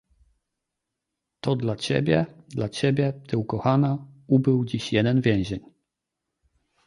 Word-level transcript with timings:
"„To 1.41 1.55
dla 1.55 1.75
ciebie, 1.75 2.25
dla 2.49 2.69
ciebie, 2.69 3.13
ty 3.27 3.37
ukochana, 3.37 4.07
ubył 4.27 4.65
dziś 4.65 4.93
jeden 4.93 5.21
więzień!" 5.21 5.59